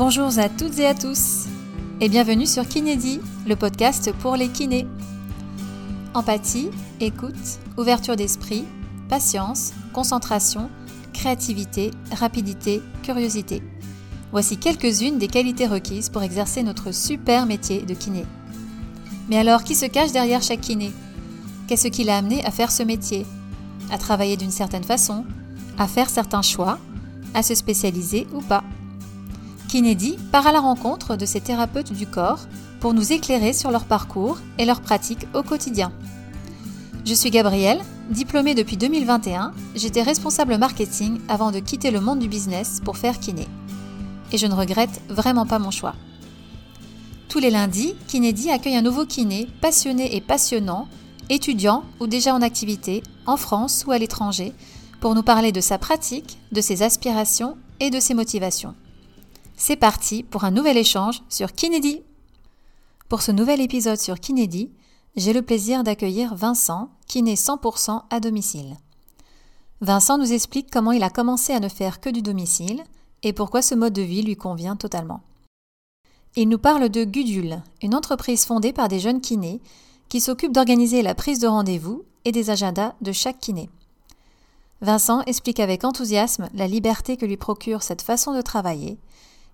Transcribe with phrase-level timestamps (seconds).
[0.00, 1.44] Bonjour à toutes et à tous
[2.00, 4.86] et bienvenue sur Kinédi, le podcast pour les kinés.
[6.14, 7.34] Empathie, écoute,
[7.76, 8.64] ouverture d'esprit,
[9.10, 10.70] patience, concentration,
[11.12, 13.62] créativité, rapidité, curiosité.
[14.32, 18.24] Voici quelques-unes des qualités requises pour exercer notre super métier de kiné.
[19.28, 20.92] Mais alors, qui se cache derrière chaque kiné?
[21.68, 23.26] Qu'est-ce qui l'a amené à faire ce métier?
[23.90, 25.26] À travailler d'une certaine façon?
[25.76, 26.78] À faire certains choix?
[27.34, 28.64] À se spécialiser ou pas?
[29.70, 32.48] Kinédi part à la rencontre de ces thérapeutes du corps
[32.80, 35.92] pour nous éclairer sur leur parcours et leurs pratiques au quotidien.
[37.06, 37.78] Je suis Gabrielle,
[38.10, 43.20] diplômée depuis 2021, j'étais responsable marketing avant de quitter le monde du business pour faire
[43.20, 43.46] kiné.
[44.32, 45.94] Et je ne regrette vraiment pas mon choix.
[47.28, 50.88] Tous les lundis, Kinédi accueille un nouveau kiné passionné et passionnant,
[51.28, 54.52] étudiant ou déjà en activité, en France ou à l'étranger,
[54.98, 58.74] pour nous parler de sa pratique, de ses aspirations et de ses motivations.
[59.62, 62.02] C'est parti pour un nouvel échange sur Kinédi.
[63.10, 64.70] Pour ce nouvel épisode sur Kinédi,
[65.16, 68.78] j'ai le plaisir d'accueillir Vincent, kiné 100% à domicile.
[69.82, 72.82] Vincent nous explique comment il a commencé à ne faire que du domicile
[73.22, 75.20] et pourquoi ce mode de vie lui convient totalement.
[76.36, 79.60] Il nous parle de Gudule, une entreprise fondée par des jeunes kinés
[80.08, 83.68] qui s'occupe d'organiser la prise de rendez-vous et des agendas de chaque kiné.
[84.80, 88.96] Vincent explique avec enthousiasme la liberté que lui procure cette façon de travailler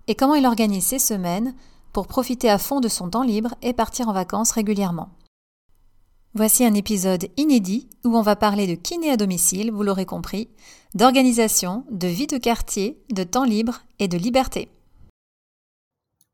[0.07, 1.53] et comment il organise ses semaines
[1.93, 5.09] pour profiter à fond de son temps libre et partir en vacances régulièrement.
[6.33, 10.49] Voici un épisode inédit où on va parler de kiné à domicile, vous l'aurez compris,
[10.93, 14.69] d'organisation, de vie de quartier, de temps libre et de liberté.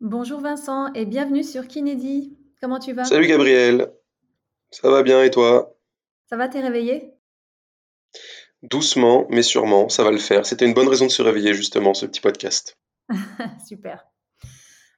[0.01, 2.37] Bonjour Vincent et bienvenue sur Kinédi.
[2.59, 3.05] Comment tu vas?
[3.05, 3.93] Salut Gabriel.
[4.71, 5.77] Ça va bien et toi?
[6.29, 7.13] Ça va, t'es réveillé?
[8.63, 10.45] Doucement, mais sûrement, ça va le faire.
[10.45, 12.77] C'était une bonne raison de se réveiller justement, ce petit podcast.
[13.67, 14.05] Super.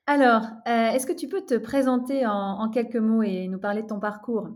[0.07, 3.87] Alors, euh, est-ce que tu peux te présenter en, quelques mots et nous parler de
[3.87, 4.49] ton parcours?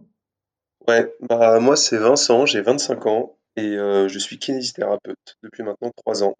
[0.87, 5.91] Ouais, bah moi c'est Vincent, j'ai 25 ans et euh, je suis kinésithérapeute depuis maintenant
[5.95, 6.35] 3 ans.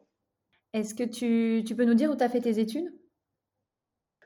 [0.74, 2.94] Est-ce que tu, peux nous dire où tu as fait tes études?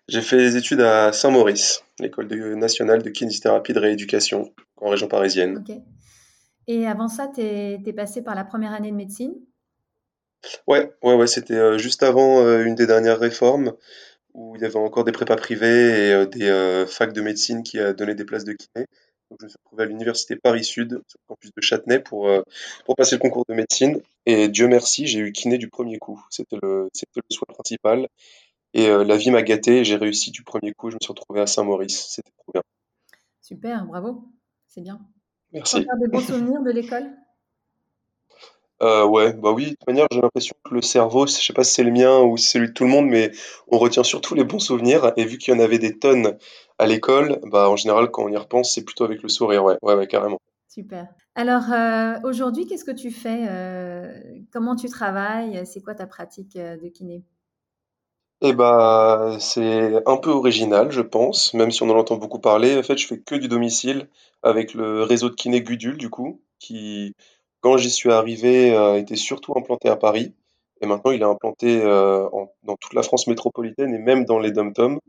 [0.10, 5.64] J'ai fait des études à Saint-Maurice, l'école nationale de kinésithérapie de rééducation en région parisienne.
[5.68, 5.78] Ok.
[6.68, 9.34] Et avant ça, tu es passé par la première année de médecine?
[10.68, 13.74] Ouais, ouais, ouais, c'était euh, juste avant euh, une des dernières réformes
[14.34, 17.80] où il y avait encore des prépas privés et euh, des facs de médecine qui
[17.80, 18.88] a donné des places de kiné.
[19.30, 22.30] Donc je me suis retrouvé à l'université Paris-Sud, sur le campus de Châtenay, pour,
[22.86, 24.02] pour passer le concours de médecine.
[24.26, 26.24] Et Dieu merci, j'ai eu kiné du premier coup.
[26.30, 28.08] C'était le, c'était le choix principal.
[28.74, 30.90] Et la vie m'a gâté, j'ai réussi du premier coup.
[30.90, 32.08] Je me suis retrouvé à Saint-Maurice.
[32.10, 32.62] C'était trop bien.
[33.42, 34.24] Super, bravo,
[34.68, 35.00] c'est bien.
[35.52, 35.84] Merci.
[35.84, 37.10] Tu as des bons souvenirs de l'école
[38.84, 41.64] euh, ouais, bah oui, de toute manière, j'ai l'impression que le cerveau, je sais pas
[41.64, 43.32] si c'est le mien ou si c'est celui de tout le monde, mais
[43.70, 45.14] on retient surtout les bons souvenirs.
[45.16, 46.38] Et vu qu'il y en avait des tonnes
[46.80, 49.78] à l'école, bah en général, quand on y repense, c'est plutôt avec le sourire, ouais,
[49.82, 50.40] ouais, ouais, carrément.
[50.68, 51.08] Super.
[51.36, 54.12] Alors, euh, aujourd'hui, qu'est-ce que tu fais euh,
[54.52, 57.24] Comment tu travailles C'est quoi ta pratique de kiné?
[58.46, 62.78] Eh bah, c'est un peu original, je pense, même si on en entend beaucoup parler.
[62.78, 64.10] En fait, je fais que du domicile
[64.42, 67.16] avec le réseau de kiné Gudule, du coup, qui,
[67.64, 70.34] quand j'y suis arrivé, euh, était surtout implanté à Paris.
[70.82, 72.28] Et maintenant, il est implanté euh,
[72.64, 75.00] dans toute la France métropolitaine et même dans les dom-toms.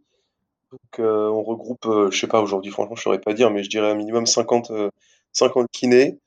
[0.70, 3.68] Donc, euh, on regroupe, je sais pas aujourd'hui, franchement, je saurais pas dire, mais je
[3.70, 4.70] dirais un minimum 50,
[5.32, 6.18] 50 kinés,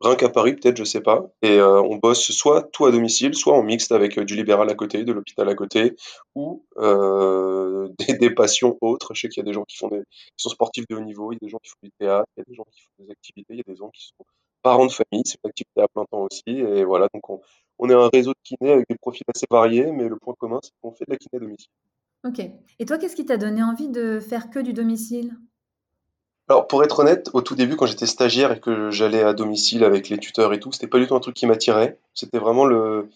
[0.00, 1.26] rien qu'à Paris, peut-être, je sais pas.
[1.42, 5.04] Et on bosse soit tout à domicile, soit en mixte avec du libéral à côté,
[5.04, 5.96] de l'hôpital à côté,
[6.34, 6.64] ou
[7.98, 9.14] des, des passions autres.
[9.14, 11.00] Je sais qu'il y a des gens qui font des, qui sont sportifs de haut
[11.00, 12.66] niveau, il y a des gens qui font du théâtre, il y a des gens
[12.70, 14.24] qui font des activités, il y a des gens qui sont
[14.64, 16.58] parents de famille, c'est une activité à plein temps aussi.
[16.58, 17.40] Et voilà, donc on,
[17.78, 20.58] on est un réseau de kinés avec des profils assez variés, mais le point commun,
[20.62, 21.70] c'est qu'on fait de la kiné à domicile.
[22.26, 22.40] Ok.
[22.78, 25.36] Et toi, qu'est-ce qui t'a donné envie de faire que du domicile?
[26.48, 29.84] Alors, pour être honnête, au tout début, quand j'étais stagiaire et que j'allais à domicile
[29.84, 31.98] avec les tuteurs et tout, c'était pas du tout un truc qui m'attirait.
[32.14, 33.08] C'était vraiment le,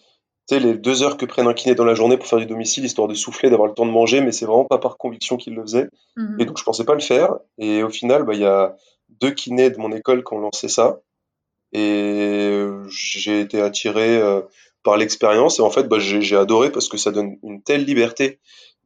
[0.51, 3.07] les deux heures que prennent un kiné dans la journée pour faire du domicile, histoire
[3.07, 5.61] de souffler, d'avoir le temps de manger, mais c'est vraiment pas par conviction qu'il le
[5.61, 5.89] faisait.
[6.17, 6.37] Mhm.
[6.39, 7.35] Et donc, je pensais pas le faire.
[7.59, 8.75] Et au final, bah, il y a
[9.09, 10.99] deux kinés de mon école qui ont lancé ça.
[11.71, 14.41] Et j'ai été attiré euh,
[14.83, 18.39] par l'expérience et en fait bah, j'ai adoré parce que ça donne une telle liberté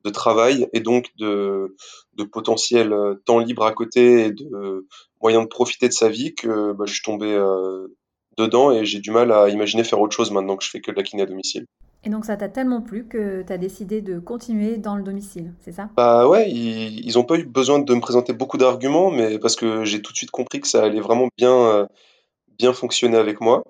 [0.03, 1.75] de travail et donc de,
[2.15, 4.85] de potentiel euh, temps libre à côté et de
[5.21, 7.88] moyens de profiter de sa vie que bah, je suis tombé euh,
[8.38, 10.91] dedans et j'ai du mal à imaginer faire autre chose maintenant que je fais que
[10.91, 11.65] de la kiné à domicile.
[12.06, 15.53] Et donc ça t'a tellement plu que tu as décidé de continuer dans le domicile,
[15.62, 15.89] c'est ça?
[15.95, 19.86] Bah ouais, ils n'ont pas eu besoin de me présenter beaucoup d'arguments, mais parce que
[19.86, 21.88] j'ai tout de suite compris que ça allait vraiment bien,
[22.57, 23.63] bien fonctionné avec moi.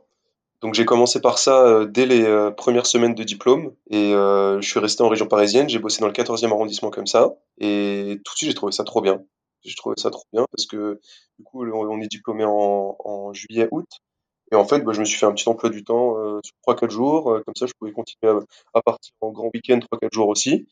[0.64, 4.62] Donc j'ai commencé par ça euh, dès les euh, premières semaines de diplôme et euh,
[4.62, 8.22] je suis resté en région parisienne, j'ai bossé dans le 14e arrondissement comme ça et
[8.24, 9.22] tout de suite j'ai trouvé ça trop bien.
[9.66, 11.02] J'ai trouvé ça trop bien parce que
[11.38, 13.88] du coup on est diplômé en, juillet août
[14.54, 16.16] et en fait bah, je me suis fait un petit emploi du temps
[16.46, 18.34] sur 3-4 jours comme ça je pouvais continuer
[18.74, 20.66] à, partir en grand week-end 3-4 jours aussi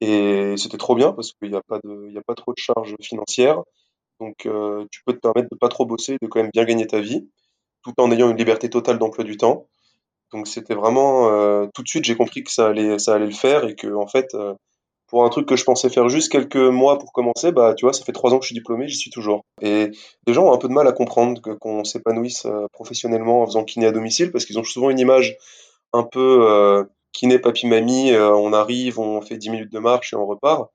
[0.00, 3.62] et c'était trop bien parce qu'il n'y a pas a pas trop de charges financières
[4.20, 4.48] donc
[4.90, 7.28] tu peux te permettre de pas trop bosser de quand même bien gagner ta vie
[7.84, 9.66] tout en ayant une liberté totale d'emploi du temps.
[10.32, 13.32] Donc c'était vraiment euh, tout de suite j'ai compris que ça allait ça allait le
[13.32, 14.54] faire et que en fait euh,
[15.06, 17.92] pour un truc que je pensais faire juste quelques mois pour commencer, bah tu vois
[17.92, 19.42] ça fait trois ans que je suis diplômé, j'y suis toujours.
[19.62, 19.90] Et
[20.26, 23.64] les gens ont un peu de mal à comprendre qu'on s'épanouisse euh, professionnellement en faisant
[23.64, 25.36] kiné à domicile parce qu'ils ont souvent une image
[25.92, 30.26] un peu kiné papi mamie, on arrive, on fait 10 minutes de marche et on
[30.26, 30.70] repart.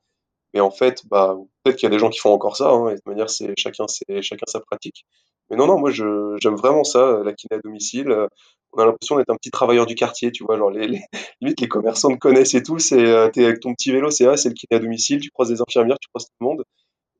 [0.53, 2.69] Mais en fait, bah peut-être qu'il y a des gens qui font encore ça.
[2.69, 5.05] Hein, et de manière c'est chacun c'est chacun sa pratique.
[5.49, 8.11] Mais non, non, moi j'aime vraiment ça, euh, la kiné à domicile.
[8.11, 8.27] Euh,
[8.71, 11.01] on a l'impression d'être un petit travailleur du quartier, tu vois, genre les, les
[11.41, 12.77] limite les commerçants te connaissent et tout.
[12.79, 15.19] C'est euh, avec ton petit vélo, c'est ah, c'est le kiné à domicile.
[15.19, 16.63] Tu croises des infirmières, tu croises tout le monde.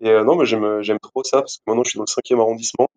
[0.02, 2.40] Et non, mais j'aime j'aime trop ça parce que maintenant je suis dans le cinquième
[2.40, 2.88] arrondissement,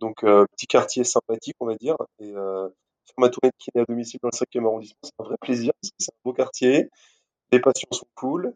[0.00, 1.96] donc petit quartier sympathique, on va dire.
[2.20, 5.36] Et faire ma tournée de kiné à domicile dans le cinquième arrondissement, c'est un vrai
[5.40, 6.90] plaisir parce que c'est un beau quartier.
[7.52, 8.54] Les patients sont cool.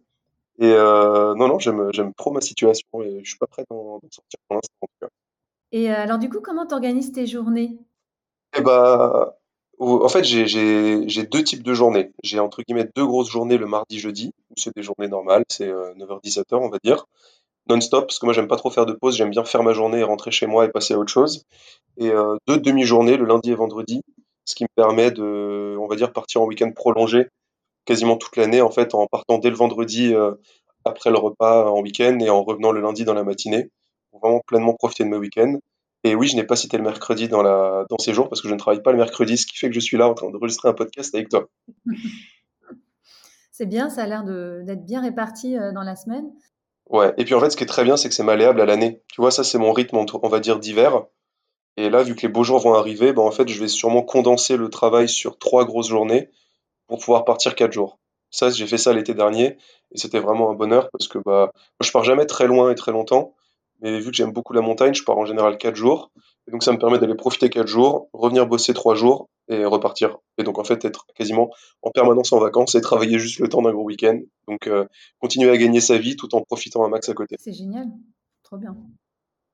[0.59, 4.39] Et non, non, j'aime j'aime trop ma situation et je suis pas prêt d'en sortir
[4.49, 5.09] pour l'instant en tout cas.
[5.73, 7.79] Et euh, alors, du coup, comment tu organises tes journées?
[8.57, 9.39] Eh bah,
[9.79, 12.13] en fait, j'ai deux types de journées.
[12.23, 15.69] J'ai entre guillemets deux grosses journées le mardi, jeudi, où c'est des journées normales, c'est
[15.69, 17.07] 9h-17h, euh, on va dire,
[17.69, 19.99] non-stop, parce que moi, j'aime pas trop faire de pause, j'aime bien faire ma journée
[19.99, 21.45] et rentrer chez moi et passer à autre chose.
[21.99, 24.03] Et euh, deux demi-journées le lundi et vendredi,
[24.45, 27.27] ce qui me permet de, on va dire, partir en week-end prolongé
[27.85, 30.15] quasiment toute l'année, en fait, en partant dès le vendredi
[30.85, 33.71] après le repas en week-end et en revenant le lundi dans la matinée
[34.13, 35.59] vraiment pleinement profiter de mes week-ends.
[36.05, 38.49] Et oui, je n'ai pas cité le mercredi dans, la, dans ces jours parce que
[38.49, 40.31] je ne travaille pas le mercredi, ce qui fait que je suis là en train
[40.31, 41.49] d'enregistrer un podcast avec toi.
[43.51, 46.31] c'est bien, ça a l'air d'être bien réparti euh, dans la semaine.
[46.89, 48.67] Ouais, et puis en fait, ce qui est très bien, c'est que c'est malléable à
[48.67, 49.03] l'année.
[49.13, 51.03] Tu vois, ça, c'est mon rythme, on va dire, d'hiver.
[51.77, 54.03] Et là, vu que les beaux jours vont arriver, ben, en fait, je vais sûrement
[54.03, 56.31] condenser le travail sur trois grosses journées
[56.87, 57.99] pour pouvoir partir quatre jours.
[58.31, 59.57] Ça, j'ai fait ça l'été dernier
[59.93, 62.93] et c'était vraiment un bonheur parce que bah, je pars jamais très loin et très
[62.93, 63.35] longtemps.
[63.81, 66.11] Mais vu que j'aime beaucoup la montagne, je pars en général 4 jours.
[66.47, 70.19] Et donc ça me permet d'aller profiter 4 jours, revenir bosser 3 jours et repartir.
[70.39, 71.51] Et donc en fait être quasiment
[71.83, 74.19] en permanence en vacances et travailler juste le temps d'un gros week-end.
[74.47, 74.87] Donc euh,
[75.21, 77.37] continuer à gagner sa vie tout en profitant un max à côté.
[77.39, 77.89] C'est génial,
[78.43, 78.77] trop bien.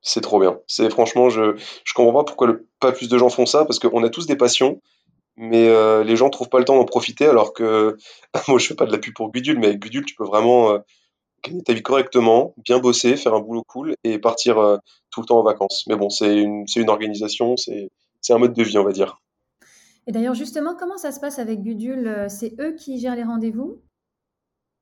[0.01, 0.61] C'est trop bien.
[0.67, 4.05] C'est franchement, je je comprends pas pourquoi pas plus de gens font ça parce qu'on
[4.05, 4.81] a tous des passions,
[5.37, 7.97] mais euh, les gens trouvent pas le temps d'en profiter alors que
[8.49, 10.71] moi je fais pas de la pub pour Gudule, mais avec Gudule tu peux vraiment
[10.71, 10.79] euh,
[11.45, 14.77] gagner ta vie correctement, bien bosser, faire un boulot cool et partir euh,
[15.11, 15.85] tout le temps en vacances.
[15.89, 17.91] Mais bon, c'est une, une organisation, c'est
[18.31, 19.21] un mode de vie, on va dire.
[20.07, 23.23] Et d'ailleurs, justement, comment ça se passe avec Gudule euh, C'est eux qui gèrent les
[23.23, 23.81] rendez-vous?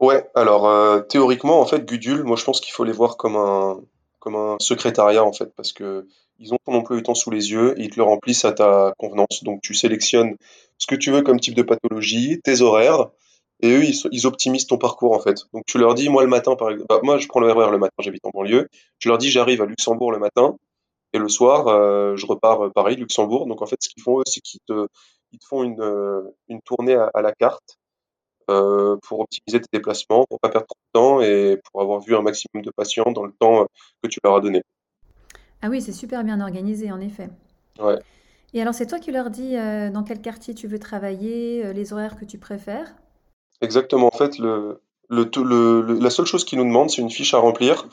[0.00, 3.36] Ouais, alors euh, théoriquement, en fait, Gudule, moi je pense qu'il faut les voir comme
[3.36, 3.80] un,
[4.18, 6.08] comme un secrétariat, en fait, parce que
[6.40, 8.52] ils ont ton emploi du temps sous les yeux et ils te le remplissent à
[8.52, 9.44] ta convenance.
[9.44, 10.36] Donc tu sélectionnes
[10.76, 13.10] ce que tu veux comme type de pathologie, tes horaires,
[13.62, 15.46] et eux, ils, optimisent ton parcours en fait.
[15.52, 17.70] Donc tu leur dis, moi le matin, par exemple, bah, moi je prends le RER
[17.70, 18.68] le matin, j'habite en banlieue.
[18.98, 20.56] Je leur dis, j'arrive à Luxembourg le matin,
[21.12, 23.46] et le soir, euh, je repars euh, Paris, Luxembourg.
[23.46, 24.88] Donc en fait, ce qu'ils font eux, c'est qu'ils te,
[25.32, 27.78] ils te font une, euh, une tournée à, la carte
[28.48, 32.20] pour optimiser tes déplacements, pour pas perdre trop de temps et pour avoir vu un
[32.20, 33.66] maximum de patients dans le temps
[34.02, 34.62] que tu leur as donné.
[35.62, 37.30] Ah oui, c'est super bien organisé en effet.
[37.80, 37.98] Ouais.
[38.52, 42.18] Et alors, c'est toi qui leur dis dans quel quartier tu veux travailler, les horaires
[42.18, 42.94] que tu préfères?
[43.62, 44.08] Exactement.
[44.12, 44.38] En fait,
[45.08, 47.86] la seule chose qu'ils nous demandent, c'est une fiche à remplir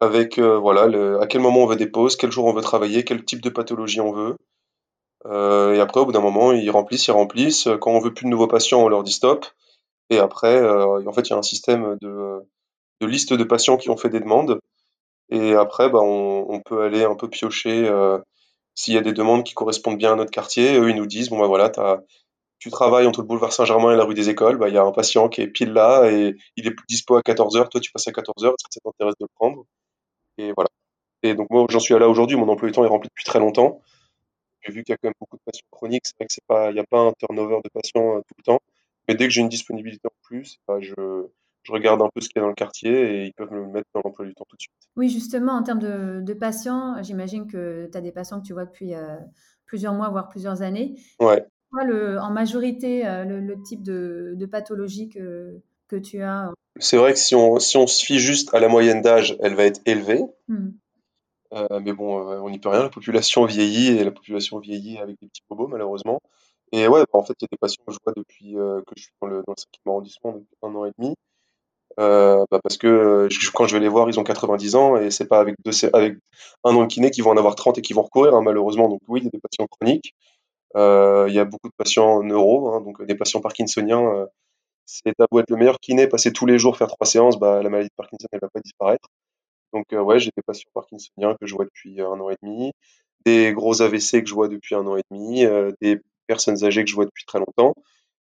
[0.00, 0.88] avec euh, voilà
[1.20, 3.48] à quel moment on veut des pauses, quel jour on veut travailler, quel type de
[3.48, 4.36] pathologie on veut.
[5.26, 7.68] Euh, et après, au bout d'un moment, ils remplissent, ils remplissent.
[7.80, 9.46] Quand on veut plus de nouveaux patients, on leur dit stop.
[10.10, 12.42] Et après, euh, en fait, il y a un système de,
[13.00, 14.58] liste de patients qui ont fait des demandes.
[15.30, 17.88] Et après, bah, on, on peut aller un peu piocher
[18.74, 20.76] s'il y a des demandes qui correspondent bien à notre quartier.
[20.76, 22.00] Eux, ils nous disent bon bah voilà, t'as
[22.58, 24.82] tu travailles entre le boulevard Saint-Germain et la rue des Écoles, bah, il y a
[24.82, 28.08] un patient qui est pile là et il est dispo à 14h, toi tu passes
[28.08, 29.64] à 14h, est-ce que ça t'intéresse de le prendre
[30.38, 30.68] Et voilà.
[31.22, 33.38] Et donc moi j'en suis là aujourd'hui, mon emploi du temps est rempli depuis très
[33.38, 33.82] longtemps.
[34.62, 36.46] J'ai vu qu'il y a quand même beaucoup de patients chroniques, c'est vrai que c'est
[36.46, 38.60] pas, il n'y a pas un turnover de patients euh, tout le temps,
[39.08, 40.94] mais dès que j'ai une disponibilité en plus, bah, je,
[41.64, 43.66] je regarde un peu ce qu'il y a dans le quartier et ils peuvent me
[43.66, 44.72] mettre dans l'emploi du temps tout de suite.
[44.96, 48.64] Oui, justement, en termes de, patients, j'imagine que tu as des patients que tu vois
[48.64, 49.16] depuis euh,
[49.66, 50.94] plusieurs mois, voire plusieurs années.
[51.20, 51.44] Ouais
[51.80, 57.34] en majorité euh, le, type de, pathologie que, que tu as C'est vrai que si
[57.34, 60.22] on, si on se fie juste à la moyenne d'âge, elle va être élevée.
[60.48, 60.70] Hmm.
[61.52, 64.98] Euh, mais bon, euh, on n'y peut rien, la population vieillit et la population vieillit
[64.98, 66.20] avec des petits bobos malheureusement.
[66.72, 68.80] Et ouais, bah, en fait, il y a des patients que je vois depuis euh,
[68.80, 71.14] que je suis dans le, dans le 5e arrondissement, depuis un an et demi.
[72.00, 74.96] Euh, bah, parce que euh, je- quand je vais les voir, ils ont 90 ans
[74.96, 76.18] et c'est pas avec, deux, sé- avec
[76.64, 78.88] un an de kiné qu'ils vont en avoir 30 et qu'ils vont recourir, hein, malheureusement.
[78.88, 80.14] Donc oui, il y a des patients chroniques.
[80.76, 84.02] Euh, il y a beaucoup de patients neuro, hein, donc des patients parkinsoniens.
[84.14, 84.26] euh,
[84.86, 87.62] c'est à beau être le meilleur kiné, passer tous les jours faire trois séances, bah,
[87.62, 89.08] la maladie de Parkinson elle va pas disparaître.
[89.72, 92.36] Donc euh, ouais, j'ai des patients parkinsoniens que je vois depuis euh, un an et
[92.42, 92.72] demi,
[93.26, 96.84] des gros AVC que je vois depuis un an et demi, euh, des personnes âgées
[96.84, 97.74] que je vois depuis très longtemps.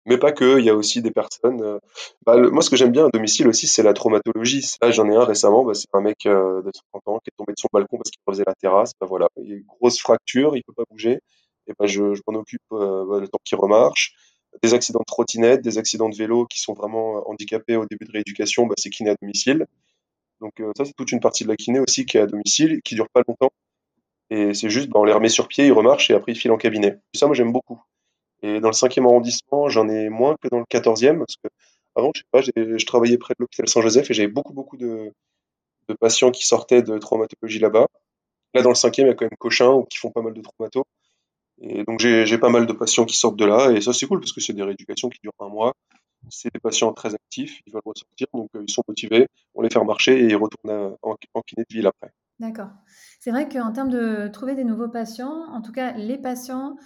[0.06, 1.62] Mais pas que, il y a aussi des personnes.
[1.62, 1.80] euh,
[2.26, 4.66] bah, moi, ce que j'aime bien à domicile aussi, c'est la traumatologie.
[4.82, 7.38] Là, j'en ai un récemment, bah, c'est un mec euh, de 50 ans qui est
[7.38, 8.92] tombé de son balcon parce qu'il faisait la terrasse.
[9.00, 11.20] Bah, voilà, il y a une grosse fracture, il peut pas bouger.
[11.68, 14.14] Et bah, je, je m'en occupe euh, bah, le temps qu'il remarche.
[14.62, 18.06] Des accidents de trottinette, des accidents de vélo qui sont vraiment euh, handicapés au début
[18.06, 19.66] de rééducation, bah, c'est kiné à domicile.
[20.42, 22.82] Donc euh, ça, c'est toute une partie de la kiné aussi qui est à domicile,
[22.84, 23.52] qui dure pas longtemps.
[24.30, 26.52] Et c'est juste, bah, on les remet sur pied, ils remarchent et après ils filent
[26.52, 27.00] en cabinet.
[27.16, 27.82] Ça, moi, j'aime beaucoup.
[28.42, 31.48] Et dans le cinquième arrondissement, j'en ai moins que dans le quatorzième, parce que
[31.96, 35.14] avant, je sais pas, je travaillais près de l'hôpital Saint-Joseph et j'avais beaucoup, beaucoup de,
[35.88, 37.88] de patients qui sortaient de traumatologie là-bas.
[38.54, 40.42] Là, dans le cinquième, il y a quand même Cochin qui font pas mal de
[40.42, 40.86] traumato.
[41.88, 43.72] Donc, j'ai, pas mal de patients qui sortent de là.
[43.72, 45.74] Et ça, c'est cool parce que c'est des rééducations qui durent un mois.
[46.30, 49.28] C'est des patients très actifs, ils veulent ressortir, donc euh, ils sont motivés.
[49.56, 51.16] On les fait marcher et ils retournent en,
[51.46, 52.14] kiné de ville après.
[52.40, 52.70] D'accord.
[53.20, 56.78] C'est vrai qu'en termes de trouver des nouveaux patients, en tout cas, les patients,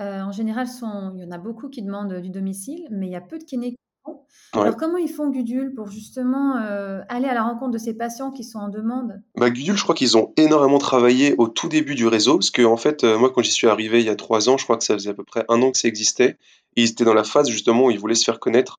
[0.00, 3.12] euh, en général, sont, il y en a beaucoup qui demandent du domicile, mais il
[3.12, 3.76] y a peu de kinés.
[4.06, 4.62] Ouais.
[4.62, 8.30] Alors, comment ils font, Gudule, pour justement euh, aller à la rencontre de ces patients
[8.30, 9.20] qui sont en demande?
[9.36, 12.62] Bah, Gudule, je crois qu'ils ont énormément travaillé au tout début du réseau, parce que
[12.62, 14.76] en fait, euh, moi, quand j'y suis arrivé il y a trois ans, je crois
[14.76, 16.38] que ça faisait à peu près un an que ça existait,
[16.76, 18.78] et ils étaient dans la phase justement où ils voulaient se faire connaître,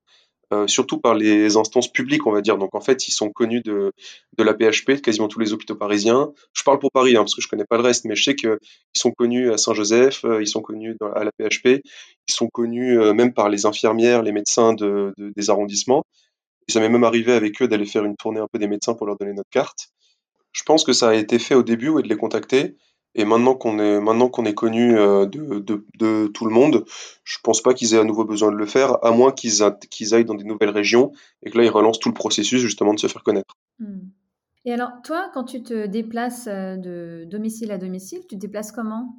[0.53, 2.57] euh, surtout par les instances publiques, on va dire.
[2.57, 3.91] Donc en fait, ils sont connus de,
[4.37, 6.31] de la PHP, de quasiment tous les hôpitaux parisiens.
[6.53, 8.35] Je parle pour Paris, hein, parce que je connais pas le reste, mais je sais
[8.35, 8.57] qu'ils
[8.95, 11.81] sont connus à Saint-Joseph, euh, ils sont connus à la PHP,
[12.27, 16.03] ils sont connus euh, même par les infirmières, les médecins de, de- des arrondissements.
[16.67, 18.93] Et ça m'est même arrivé avec eux d'aller faire une tournée un peu des médecins
[18.93, 19.89] pour leur donner notre carte.
[20.53, 22.75] Je pense que ça a été fait au début, ouais, de les contacter.
[23.15, 26.85] Et maintenant qu'on est, maintenant qu'on est connu euh, de, de, de tout le monde,
[27.23, 30.13] je pense pas qu'ils aient à nouveau besoin de le faire, à moins qu'ils qu'ils
[30.13, 32.99] aillent dans des nouvelles régions et que là, ils relancent tout le processus justement de
[32.99, 33.55] se faire connaître.
[33.79, 34.09] Hmm.
[34.65, 38.71] Et alors, toi, quand tu te déplaces euh, de domicile à domicile, tu te déplaces
[38.71, 39.15] comment?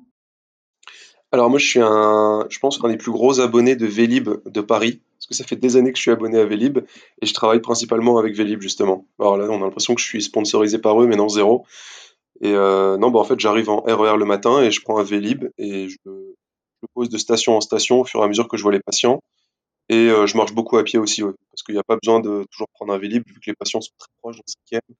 [1.32, 4.60] Alors moi, je suis un, je pense, un des plus gros abonnés de Vélib de
[4.60, 6.78] Paris, parce que ça fait des années que je suis abonné à Vélib
[7.20, 9.06] et je travaille principalement avec Vélib justement.
[9.18, 11.64] Alors là, on a l'impression que je suis sponsorisé par eux, mais non, zéro.
[12.40, 15.02] Et euh, non, bah en fait, j'arrive en RER le matin et je prends un
[15.02, 18.56] Vélib et je, je pose de station en station au fur et à mesure que
[18.56, 19.20] je vois les patients.
[19.88, 22.20] Et euh, je marche beaucoup à pied aussi, ouais, parce qu'il n'y a pas besoin
[22.20, 24.96] de toujours prendre un Vélib vu que les patients sont très proches dans cinquième.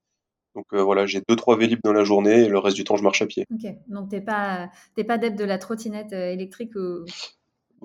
[0.54, 2.96] Donc euh, voilà, j'ai deux trois Vélib dans la journée et le reste du temps,
[2.96, 3.44] je marche à pied.
[3.52, 7.04] Ok, donc t'es pas, t'es pas adepte de la trottinette euh, électrique ou...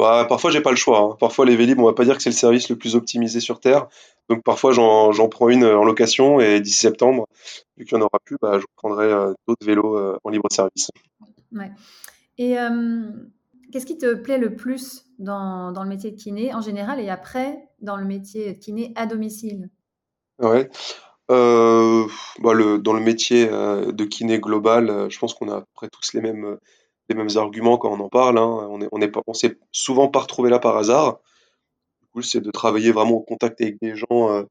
[0.01, 0.97] Bah, parfois, j'ai pas le choix.
[0.97, 1.15] hein.
[1.19, 3.59] Parfois, les Vélib, on va pas dire que c'est le service le plus optimisé sur
[3.59, 3.85] Terre.
[4.29, 7.27] Donc parfois, j'en prends une euh, en location et d'ici septembre,
[7.77, 10.47] vu qu'il n'y en aura plus, bah, je prendrai euh, d'autres vélos euh, en libre
[10.49, 10.89] service.
[11.51, 11.69] Ouais.
[12.39, 13.11] Et euh,
[13.71, 17.09] qu'est-ce qui te plaît le plus dans, dans le métier de kiné en général et
[17.09, 19.69] après dans le métier de kiné à domicile?
[20.39, 20.67] Ouais.
[21.29, 22.07] Euh,
[22.39, 25.89] bah, le, dans le métier de kiné global, je pense qu'on a à peu près
[25.89, 26.57] tous les mêmes,
[27.11, 28.37] les mêmes arguments quand on en parle.
[28.37, 28.67] hein.
[28.69, 31.19] On est, on est on s'est souvent pas retrouvé là par hasard.
[32.01, 34.43] Du coup, c'est de travailler vraiment au contact avec des gens euh,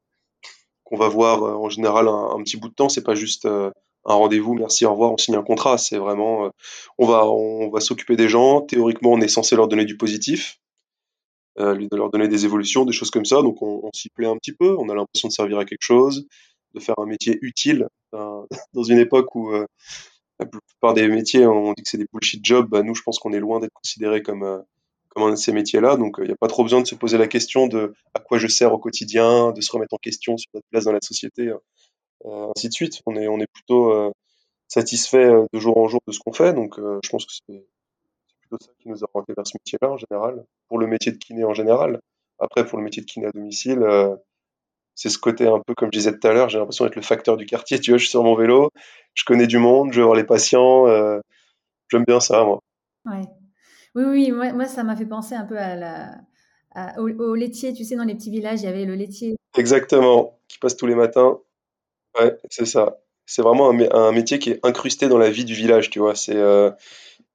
[0.84, 2.88] qu'on va voir euh, en général un, petit bout de temps.
[2.88, 3.70] C'est pas juste euh,
[4.04, 5.78] un rendez-vous, merci, au revoir, on signe un contrat.
[5.78, 6.50] C'est vraiment,
[6.98, 8.62] on va, on va s'occuper des gens.
[8.62, 10.58] Théoriquement, on est censé leur donner du positif,
[11.58, 13.42] de leur donner des évolutions, des choses comme ça.
[13.42, 14.74] Donc, on, s'y plaît un petit peu.
[14.78, 16.26] On a l'impression de servir à quelque chose,
[16.72, 19.52] de faire un métier utile dans une époque où
[20.40, 22.68] la plupart des métiers, on dit que c'est des bullshit jobs.
[22.68, 24.58] Bah, nous, je pense qu'on est loin d'être considérés comme, euh,
[25.08, 25.96] comme un de ces métiers-là.
[25.96, 28.38] Donc, il n'y a pas trop besoin de se poser la question de à quoi
[28.38, 31.52] je sers au quotidien, de se remettre en question sur notre place dans la société,
[32.24, 33.00] euh, ainsi de suite.
[33.06, 34.10] On est, on est plutôt euh,
[34.68, 36.54] satisfait euh, de jour en jour de ce qu'on fait.
[36.54, 37.66] Donc, euh, je pense que c'est
[38.26, 41.12] c'est plutôt ça qui nous a orienté vers ce métier-là en général, pour le métier
[41.12, 42.00] de kiné en général.
[42.38, 44.16] Après, pour le métier de kiné à domicile, euh,
[45.02, 47.00] c'est ce côté un peu, comme je disais tout à l'heure, j'ai l'impression d'être le
[47.00, 47.80] facteur du quartier.
[47.80, 48.68] Tu vois, je suis sur mon vélo,
[49.14, 50.86] je connais du monde, je vais voir les patients.
[50.88, 51.20] euh,
[51.90, 52.60] j'aime bien ça, moi.
[53.06, 53.22] Ouais.
[53.94, 56.10] Oui, oui, moi, moi, ça m'a fait penser un peu à la,
[56.74, 57.72] à- au, au laitier.
[57.72, 59.36] Tu sais, dans les petits villages, il y avait le laitier.
[59.56, 61.38] Exactement, qui passe tous les matins.
[62.20, 62.98] Ouais, c'est ça.
[63.24, 65.98] C'est vraiment un, mé- un métier qui est incrusté dans la vie du village, tu
[66.00, 66.14] vois.
[66.14, 66.70] C'est, euh,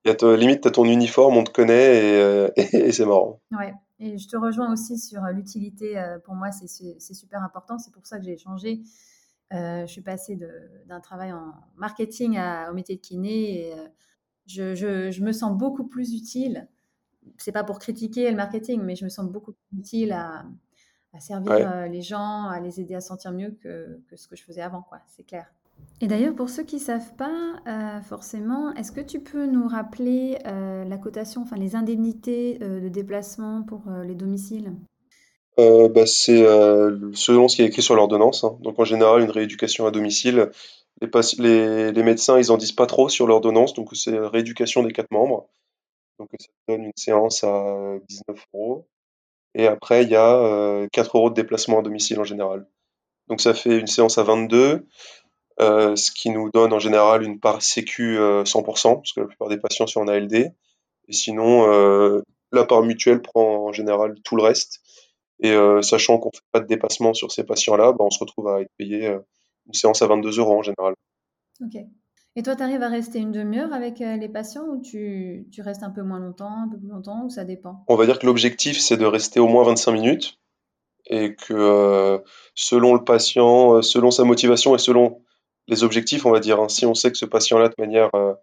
[0.05, 3.41] y a te- limite, t'as ton uniforme, on te connaît et, euh, et c'est marrant.
[3.51, 3.73] Ouais.
[3.99, 5.97] Et je te rejoins aussi sur euh, l'utilité.
[5.97, 6.67] euh, pour moi, c'est
[7.13, 7.77] super important.
[7.77, 8.83] C'est pour ça que j'ai changé
[9.51, 10.37] je suis passée
[10.85, 12.37] d'un travail en marketing
[12.69, 13.75] au métier de kiné et
[14.47, 16.67] je, me sens beaucoup plus utile.
[17.37, 20.45] C'est pas pour critiquer le marketing, mais je me sens beaucoup plus utile à,
[21.19, 24.81] servir les gens, à les aider à sentir mieux que, ce que je faisais avant,
[24.81, 24.99] quoi.
[25.07, 25.49] C'est clair.
[26.01, 30.37] Et d'ailleurs, pour ceux qui ne savent pas forcément, est-ce que tu peux nous rappeler
[30.43, 34.73] la cotation, enfin les indemnités de déplacement pour les domiciles?
[35.57, 36.43] Bah, C'est
[37.13, 38.43] selon ce qui est écrit sur l'ordonnance.
[38.43, 38.57] Hein.
[38.61, 40.51] Donc en général, une rééducation à domicile,
[41.01, 45.11] les, les, médecins, ils en disent pas trop sur l'ordonnance, donc c'est rééducation des quatre
[45.11, 45.47] membres.
[46.19, 48.87] Donc ça donne une séance à 19 euros.
[49.53, 52.67] Et après, il y a 4 euros de déplacement à domicile en général.
[53.27, 54.85] Donc ça fait une séance à 22.
[55.61, 59.27] Euh, ce qui nous donne en général une part sécu 100%, euh, parce que la
[59.27, 60.33] plupart des patients sont en ALD.
[61.07, 62.21] Et sinon, euh,
[62.51, 64.81] la part mutuelle prend en général tout le reste.
[65.41, 68.47] Et sachant qu'on ne fait pas de dépassement sur ces patients-là, bah, on se retrouve
[68.47, 69.07] à être payé
[69.67, 70.93] une séance à 22 euros en général.
[71.61, 71.75] Ok.
[72.37, 75.83] Et toi, tu arrives à rester une demi-heure avec les patients ou tu, tu, restes
[75.83, 77.83] un peu moins longtemps, un peu plus longtemps, ou ça dépend?
[77.89, 80.39] On va dire que l'objectif, c'est de rester au moins 25 minutes
[81.07, 82.23] et que
[82.55, 85.21] selon le patient, selon sa motivation et selon
[85.67, 86.59] les objectifs, on va dire.
[86.59, 86.69] Hein.
[86.69, 88.33] Si on sait que ce patient-là, de manière, euh,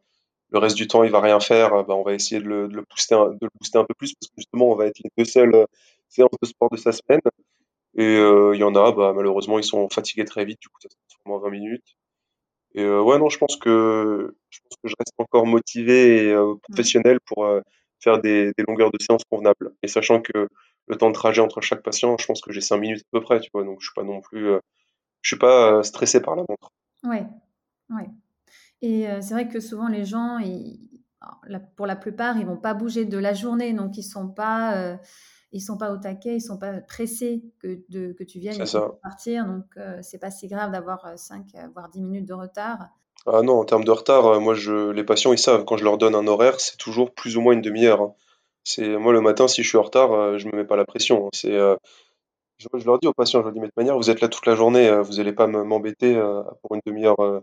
[0.50, 2.68] le reste du temps, il va rien faire, euh, bah, on va essayer de le,
[2.68, 4.86] de le, booster un, de le booster un peu plus parce que justement, on va
[4.86, 5.66] être les deux seules euh,
[6.08, 7.20] séances de sport de sa semaine.
[7.94, 10.88] Et il y en a, bah, malheureusement, ils sont fatigués très vite, du coup, ça
[10.88, 11.96] se transforme en 20 minutes.
[12.74, 16.58] Et ouais, non, je pense que je pense que je reste encore motivé et mmh.
[16.60, 17.46] professionnel pour
[18.00, 19.74] faire des, des, longueurs de séance convenables.
[19.82, 20.48] Et sachant que
[20.86, 23.20] le temps de trajet entre chaque patient, je pense que j'ai 5 minutes à peu
[23.20, 24.46] près, tu vois, donc je suis pas non plus,
[25.20, 26.70] je suis pas stressé par la montre.
[27.04, 27.26] Ouais,
[27.90, 28.10] ouais.
[28.80, 30.38] Et c'est vrai que souvent les gens,
[31.76, 34.98] pour la plupart, ils vont pas bouger de la journée, donc ils sont pas,
[35.52, 38.64] ils sont pas au taquet, ils sont pas pressés que, de, que tu viennes
[39.02, 39.64] partir, donc
[40.02, 42.88] c'est pas si grave d'avoir 5 voire 10 minutes de retard.
[43.26, 45.96] Ah non, en termes de retard, moi je, les patients ils savent, quand je leur
[45.96, 48.02] donne un horaire, c'est toujours plus ou moins une demi-heure.
[48.02, 48.14] Hein.
[48.64, 51.26] C'est moi le matin, si je suis en retard, je me mets pas la pression.
[51.26, 51.30] Hein.
[51.32, 51.56] C'est
[52.74, 54.46] je, leur dis aux patients, je leur dis, mais de manière, vous êtes là toute
[54.46, 57.40] la journée, euh, vous n'allez pas m'embêter euh, pour une demi-heure euh,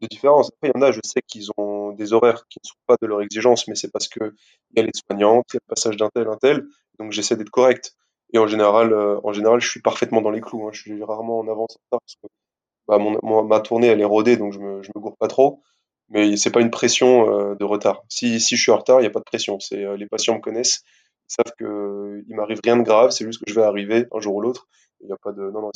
[0.00, 0.48] de différence.
[0.48, 2.96] Après, il y en a, je sais qu'ils ont des horaires qui ne sont pas
[3.00, 4.32] de leur exigence, mais c'est parce qu'il
[4.76, 6.64] y a les soignantes, il y a le passage d'un tel, un tel,
[6.98, 7.94] donc j'essaie d'être correct.
[8.32, 10.66] Et en général, en général, je suis parfaitement dans les clous.
[10.66, 10.70] Hein.
[10.72, 12.28] Je suis rarement en avance en retard parce que
[12.86, 12.98] bah,
[13.42, 15.62] ma tournée, elle est rodée, donc je me, je me gourre pas trop.
[16.10, 18.02] Mais c'est pas une pression de retard.
[18.10, 19.58] Si, si je suis en retard, il n'y a pas de pression.
[19.70, 20.82] Les patients me connaissent,
[21.28, 24.36] ils savent qu'il m'arrive rien de grave, c'est juste que je vais arriver un jour
[24.36, 24.68] ou l'autre.
[25.00, 25.70] Il y a pas de, non, non,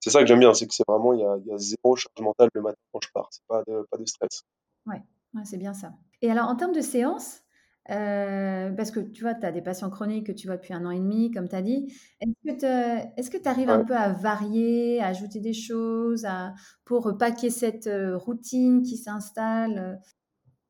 [0.00, 1.58] c'est ça que j'aime bien, c'est que c'est vraiment, il y, a, il y, a,
[1.58, 3.28] zéro charge mentale le matin quand je pars.
[3.30, 4.42] C'est pas de, pas de stress.
[4.86, 5.02] Ouais,
[5.34, 5.92] ouais c'est bien ça.
[6.22, 7.42] Et alors, en termes de séance,
[7.90, 10.84] euh, parce que tu vois, tu as des patients chroniques que tu vois depuis un
[10.84, 11.92] an et demi, comme tu as dit.
[12.20, 17.30] Est-ce que tu arrives un peu à varier, à ajouter des choses, à, pour pas
[17.30, 20.00] qu'il y ait cette euh, routine qui s'installe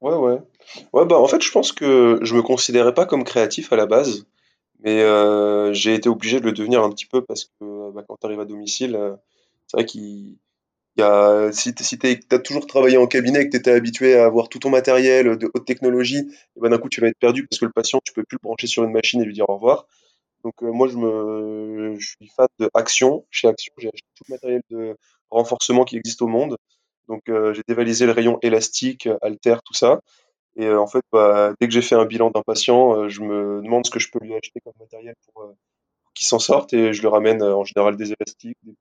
[0.00, 0.38] Ouais, ouais.
[0.92, 3.86] Ouais, bah, en fait, je pense que je me considérais pas comme créatif à la
[3.86, 4.26] base,
[4.80, 8.16] mais euh, j'ai été obligé de le devenir un petit peu parce que bah, quand
[8.20, 9.16] tu à domicile, euh,
[9.68, 10.38] c'est vrai qu'il
[10.98, 11.98] y a, si tu si
[12.44, 15.66] toujours travaillé en cabinet et que tu habitué à avoir tout ton matériel de haute
[15.66, 16.18] technologie,
[16.56, 18.36] et ben d'un coup tu vas être perdu parce que le patient, tu peux plus
[18.42, 19.86] le brancher sur une machine et lui dire au revoir.
[20.44, 23.26] Donc euh, moi je me je suis fan de Action.
[23.30, 24.96] Chez Action, j'ai acheté tout le matériel de
[25.30, 26.56] renforcement qui existe au monde.
[27.08, 30.00] Donc euh, j'ai dévalisé le rayon élastique, halter, tout ça.
[30.56, 33.22] Et euh, en fait, bah, dès que j'ai fait un bilan d'un patient, euh, je
[33.22, 35.54] me demande ce que je peux lui acheter comme matériel pour,
[36.14, 38.74] qu'il s'en sorte et je lui ramène en général des élastiques, des,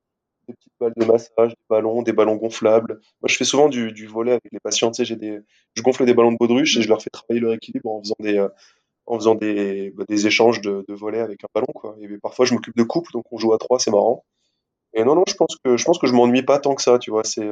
[0.47, 2.99] petites balles de massage, des ballons, des ballons gonflables.
[3.21, 4.91] Moi, je fais souvent du, du volet avec les patients.
[4.91, 5.39] Tu sais, des,
[5.75, 8.15] je gonfle des ballons de baudruche et je leur fais travailler leur équilibre en faisant
[8.19, 8.45] des,
[9.05, 11.97] en faisant bah, des échanges de, de volets avec un ballon.
[12.01, 14.23] Et parfois, je m'occupe de couple, donc on joue à trois, c'est marrant.
[14.93, 16.97] Et non, non, je pense que je pense que je m'ennuie pas tant que ça,
[16.97, 17.23] tu vois.
[17.23, 17.47] C'est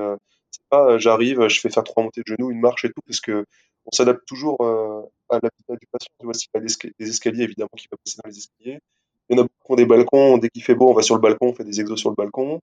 [0.70, 3.22] pas euh, j'arrive, je fais faire trois montées de genoux, une marche et tout, parce
[3.22, 3.46] que
[3.86, 6.12] on s'adapte toujours euh, à l'habitat du patient.
[6.20, 8.80] Tu vois, s'il a des, escaliers, évidemment, qu'il va passer dans les escaliers.
[9.30, 10.38] Il y en a beaucoup qui ont des balcons.
[10.38, 12.16] Dès qu'il fait beau, on va sur le balcon, on fait des exos sur le
[12.16, 12.62] balcon.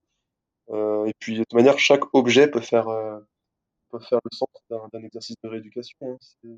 [0.70, 2.86] Euh, et puis, de toute manière, chaque objet peut faire,
[3.90, 5.96] peut faire le centre d'un exercice de rééducation.
[6.02, 6.48] Hein.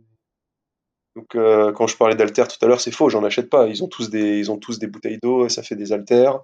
[1.16, 1.36] Donc,
[1.74, 3.66] quand je parlais d'haltères tout à l'heure, c'est faux, j'en achète pas.
[3.66, 6.40] Ils ont tous des, ils ont tous des bouteilles d'eau, ça fait des haltères.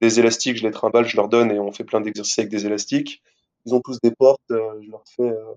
[0.00, 2.66] Des élastiques, je les trimballe, je leur donne et on fait plein d'exercices avec des
[2.66, 3.22] élastiques
[3.66, 5.54] ils ont tous des portes, euh, je leur fais, euh,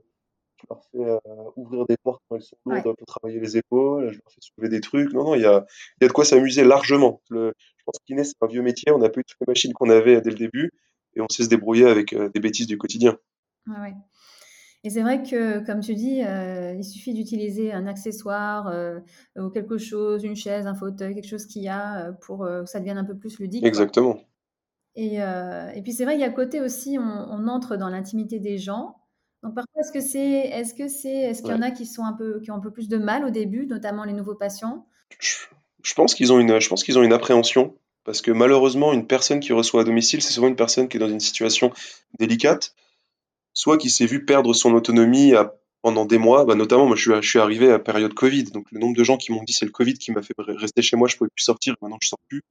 [0.58, 4.12] je leur fais euh, ouvrir des portes quand elles sont lourdes pour travailler les épaules,
[4.12, 5.14] je leur fais soulever des trucs.
[5.14, 5.66] Non, non, il y a,
[6.00, 7.22] il y a de quoi s'amuser largement.
[7.30, 9.74] Le, je pense qu'il c'est un vieux métier, on a pas eu toutes les machines
[9.74, 10.72] qu'on avait dès le début
[11.16, 13.18] et on sait se débrouiller avec des bêtises du quotidien.
[13.68, 13.94] Ouais.
[14.84, 18.72] Et c'est vrai que, comme tu dis, il suffit d'utiliser un accessoire
[19.38, 22.80] ou quelque chose, une chaise, un fauteuil, quelque chose qu'il y a pour que ça
[22.80, 23.66] devienne un peu plus ludique.
[23.66, 24.20] Exactement.
[24.96, 27.90] Et, euh, et puis c'est vrai qu'il y a côté aussi, on, on entre dans
[27.90, 28.96] l'intimité des gens.
[29.44, 31.68] Donc parfois, est-ce que c'est, est-ce que c'est, est-ce qu'il y en Ouais.
[31.68, 34.04] a qui sont un peu, qui ont un peu plus de mal au début, notamment
[34.04, 34.86] les nouveaux patients?
[35.20, 35.36] Je,
[35.84, 39.08] je pense qu'ils ont une, je pense qu'ils ont une appréhension parce que malheureusement, une
[39.08, 41.72] personne qui reçoit à domicile, c'est souvent une personne qui est dans une situation
[42.20, 42.76] délicate,
[43.54, 46.46] soit qui s'est vu perdre son autonomie à- pendant des mois.
[46.46, 49.04] Bah, notamment, moi, je suis, je suis arrivé à période Covid, donc le nombre de
[49.04, 51.30] gens qui m'ont dit c'est le Covid qui m'a fait rester chez moi, je pouvais
[51.34, 52.42] plus sortir, maintenant je sors plus.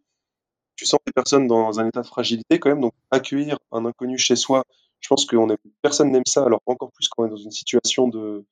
[0.78, 4.16] Tu sens des personnes dans un état de fragilité quand même, donc accueillir un inconnu
[4.16, 4.62] chez soi,
[5.00, 5.36] je pense que
[5.82, 8.44] personne n'aime ça, alors encore plus quand on est dans une situation de,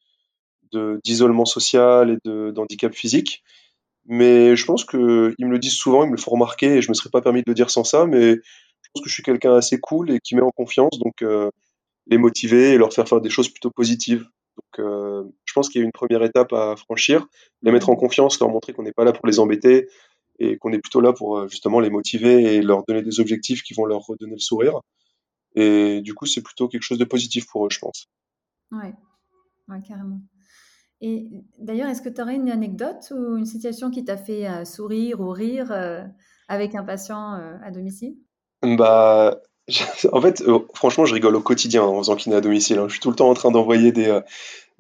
[1.05, 3.45] d'isolement social et d'handicap physique.
[4.07, 6.83] Mais je pense que ils me le disent souvent, ils me le font remarquer et
[6.83, 9.15] je me serais pas permis de le dire sans ça, mais je pense que je
[9.15, 11.51] suis quelqu'un assez cool et qui met en confiance, donc euh,
[12.09, 14.27] les motiver et leur faire faire des choses plutôt positives.
[14.57, 17.27] Donc euh, je pense qu'il y a une première étape à franchir,
[17.63, 19.89] les mettre en confiance, leur montrer qu'on n'est pas là pour les embêter
[20.39, 23.63] et qu'on est plutôt là pour euh, justement les motiver et leur donner des objectifs
[23.63, 24.81] qui vont leur redonner le sourire.
[25.55, 28.09] Et du coup, c'est plutôt quelque chose de positif pour eux, je pense.
[28.71, 28.93] Ouais,
[29.69, 30.21] ouais, carrément.
[31.01, 34.65] Et d'ailleurs, est-ce que tu aurais une anecdote ou une situation qui t'a fait euh,
[34.65, 36.03] sourire ou rire euh,
[36.49, 38.17] avec un patient euh, à domicile?
[38.63, 39.41] Bah,
[40.13, 40.43] en fait,
[40.75, 42.79] franchement, je rigole au quotidien en faisant kiné à domicile.
[42.79, 42.89] hein.
[42.89, 44.21] Je suis tout le temps en train d'envoyer des,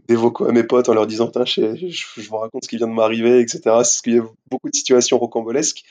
[0.09, 2.87] des vocaux à mes potes en leur disant, je, je, vous raconte ce qui vient
[2.87, 3.61] de m'arriver, etc.
[3.65, 5.83] Parce qu'il y a beaucoup de situations rocambolesques.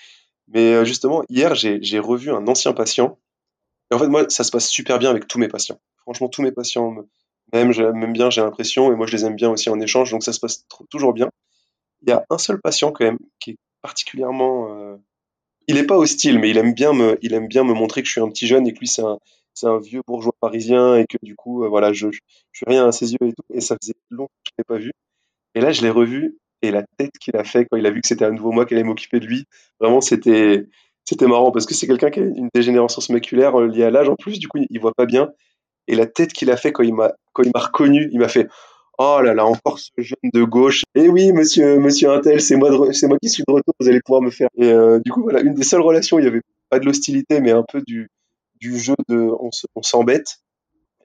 [0.48, 3.18] Mais euh, justement, hier, j'ai, revu un ancien patient.
[3.92, 5.80] Et en fait, moi, ça se passe super bien avec tous mes patients.
[5.98, 7.08] Franchement, tous mes patients me-
[7.52, 10.24] m'aiment, m'aiment bien, j'ai l'impression, et moi, je les aime bien aussi en échange, donc
[10.24, 11.30] ça se passe toujours bien.
[12.02, 14.98] Il y a un seul patient quand même qui est particulièrement euh,
[15.68, 16.92] il est pas hostile, mais il aime bien
[17.22, 19.02] il aime bien me montrer que je suis un petit jeune et que lui c'est
[19.02, 19.20] un,
[19.56, 22.20] c'est un vieux bourgeois parisien et que du coup, euh, voilà, je, je,
[22.54, 23.44] suis rien à ses yeux et tout.
[23.54, 24.92] Et ça faisait longtemps que je l'ai pas vu.
[25.56, 28.02] Et là, je l'ai revu et la tête qu'il a fait quand il a vu
[28.02, 29.46] que c'était à nouveau moi qui allais m'occuper de lui,
[29.80, 30.68] vraiment, c'était,
[31.04, 34.10] c'était marrant parce que c'est quelqu'un qui a une dégénérescence maculaire euh, liée à l'âge
[34.10, 34.40] en plus.
[34.40, 35.30] Du coup, il, voit pas bien.
[35.88, 38.28] Et la tête qu'il a fait quand il m'a, quand il m'a reconnu, il m'a
[38.28, 38.48] fait,
[38.98, 40.84] Oh là là, encore ce jeune de gauche.
[40.96, 44.00] Eh oui, monsieur, monsieur Intel, c'est moi, c'est moi qui suis de retour, vous allez
[44.00, 44.48] pouvoir me faire.
[44.58, 47.42] Et euh, du coup, voilà, une des seules relations, il y avait pas de l'hostilité,
[47.42, 48.08] mais un peu du,
[48.60, 50.38] du jeu de on se- on s'embête.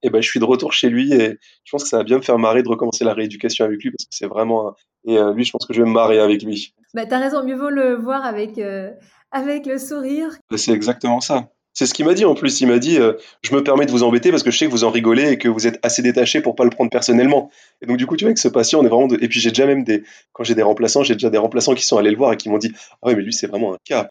[0.02, 2.16] Et ben, je suis de retour chez lui et je pense que ça va bien
[2.16, 4.74] me faire marrer de recommencer la rééducation avec lui parce que c'est vraiment un...
[5.06, 6.74] Et euh, lui, je pense que je vais me marrer avec lui.
[6.94, 8.90] Bah, t'as raison, mieux vaut le voir avec, euh,
[9.30, 10.30] avec le sourire.
[10.50, 11.50] Ben, C'est exactement ça.
[11.74, 12.60] C'est ce qu'il m'a dit en plus.
[12.62, 14.70] Il m'a dit euh, Je me permets de vous embêter parce que je sais que
[14.70, 17.50] vous en rigolez et que vous êtes assez détaché pour pas le prendre personnellement.
[17.82, 19.06] Et donc, du coup, tu vois, avec ce patient, on est vraiment.
[19.06, 19.16] De...
[19.22, 20.02] Et puis, j'ai déjà même des.
[20.32, 22.48] Quand j'ai des remplaçants, j'ai déjà des remplaçants qui sont allés le voir et qui
[22.48, 24.08] m'ont dit Ah ouais, mais lui, c'est vraiment un cas.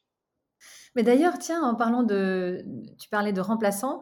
[0.99, 2.65] Mais d'ailleurs, tiens, en parlant de,
[2.99, 4.01] tu parlais de remplaçants,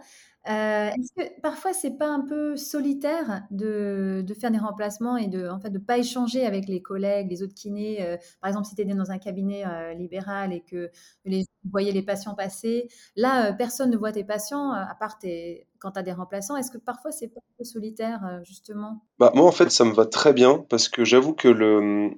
[0.49, 5.27] euh, est-ce que parfois c'est pas un peu solitaire de, de faire des remplacements et
[5.27, 8.01] de en fait de pas échanger avec les collègues, les autres kinés.
[8.01, 10.89] euh, par exemple, si tu étais dans un cabinet euh, libéral et que
[11.25, 15.67] les vous voyez les patients passer, là personne ne voit tes patients à part tes,
[15.77, 16.57] quand tu as des remplaçants.
[16.57, 19.05] Est-ce que parfois c'est pas un peu solitaire justement?
[19.19, 22.10] Bah, moi, en fait, ça me va très bien parce que j'avoue que le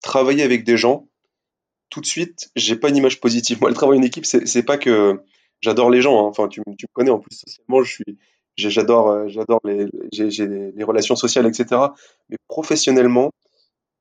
[0.00, 1.08] travailler avec des gens,
[1.90, 3.58] tout de suite, j'ai pas une image positive.
[3.60, 5.20] Moi, le travail en équipe, c'est pas que
[5.60, 6.24] j'adore les gens.
[6.24, 6.28] hein.
[6.28, 8.18] Enfin, tu, me connais en plus socialement, je suis,
[8.56, 11.80] j'adore, euh, j'adore les, les les relations sociales, etc.
[12.28, 13.30] Mais professionnellement,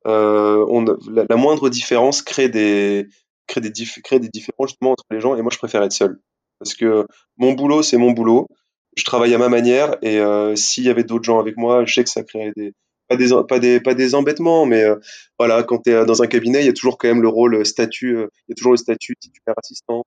[0.07, 3.07] euh, on, la, moindre différence crée des,
[3.47, 3.71] crée des,
[4.03, 5.35] crée des différences justement entre les gens.
[5.35, 6.19] Et moi, je préfère être seul
[6.59, 7.05] parce que
[7.37, 8.47] mon boulot, c'est mon boulot.
[8.95, 11.93] Je travaille à ma manière et euh, s'il y avait d'autres gens avec moi, je
[11.93, 12.73] sais que ça créerait des
[13.07, 14.95] pas des pas des pas des embêtements, mais euh,
[15.39, 17.55] voilà, quand tu es dans un cabinet, il y a toujours quand même le rôle
[17.55, 20.03] euh, statut, euh, il y a toujours le statut titulaire assistant.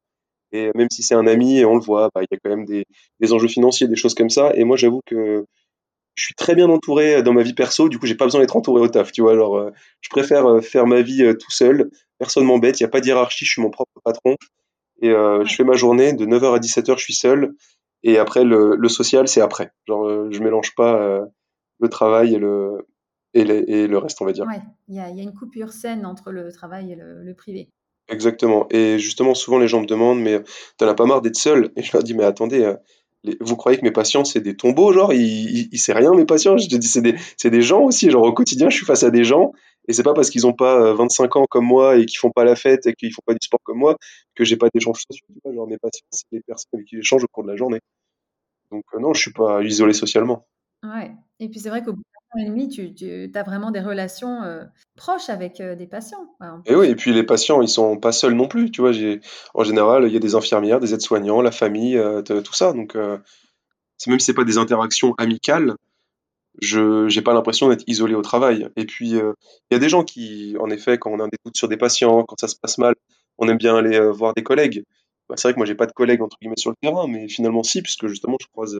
[0.53, 2.65] Et même si c'est un ami, on le voit, bah, il y a quand même
[2.65, 2.85] des,
[3.21, 4.53] des enjeux financiers, des choses comme ça.
[4.57, 5.45] Et moi, j'avoue que
[6.17, 8.57] je suis très bien entouré dans ma vie perso, du coup, j'ai pas besoin d'être
[8.57, 9.33] entouré au taf, tu vois.
[9.33, 11.91] Alors, euh, je préfère euh, faire ma vie euh, tout seul.
[12.19, 14.37] Personne m'embête, il n'y a pas de hiérarchie, je suis mon propre patron.
[15.03, 17.55] Et euh, je fais ma journée de 9h à 17h, je suis seul.
[18.03, 19.71] Et après, le, le social, c'est après.
[19.87, 21.25] Genre, euh, je mélange pas euh,
[21.81, 22.87] le travail et le,
[23.35, 24.47] et, les- et le reste, on va dire.
[24.47, 27.23] Ouais, il y a, il y a une coupure saine entre le travail et le,
[27.23, 27.69] le privé.
[28.09, 28.67] Exactement.
[28.71, 30.43] Et justement, souvent, les gens me demandent, mais
[30.77, 31.71] t'en as pas marre d'être seul?
[31.77, 32.75] Et je leur dis, mais attendez, euh,
[33.23, 36.13] les- vous croyez que mes patients, c'est des tombeaux, genre, ils, ils, ils savent rien,
[36.15, 36.57] mes patients?
[36.59, 37.03] Je te dis, c'est
[37.51, 38.11] des, gens aussi.
[38.11, 39.53] Genre, au quotidien, je suis face à des gens.
[39.89, 42.31] Et c'est pas parce qu'ils ont pas euh, 25 ans comme moi et qu'ils font
[42.31, 43.97] pas la fête et qu'ils font pas du sport comme moi
[44.35, 44.69] que j'ai pas.
[44.71, 44.95] Tu vois,
[45.55, 47.81] genre, mes patients, c'est les personnes avec qui j'échange au cours de la journée.
[48.71, 50.45] Donc, euh, non, je suis pas isolé socialement.
[50.83, 51.13] Ouais.
[51.41, 52.03] Et puis c'est vrai qu'au bout
[52.39, 54.63] et demi, tu, tu as vraiment des relations euh,
[54.97, 56.29] proches avec euh, des patients,
[56.65, 58.71] Et oui, et puis les patients, ils sont pas seuls non plus.
[58.71, 58.93] Tu vois,
[59.55, 62.73] en général, il y a des infirmières, des aides-soignants, la famille, euh, tout ça.
[62.73, 65.75] Donc, même si c'est pas des interactions amicales,
[66.61, 68.69] je j'ai pas l'impression d'être isolé au travail.
[68.77, 69.35] Et puis, il
[69.73, 72.23] y a des gens qui, en effet, quand on a des doutes sur des patients,
[72.25, 72.95] quand ça se passe mal,
[73.39, 74.85] on aime bien aller voir des collègues.
[75.29, 77.29] bah, c'est vrai que moi j'ai pas de collègues entre guillemets sur le terrain, mais
[77.29, 78.79] finalement si, puisque justement je croise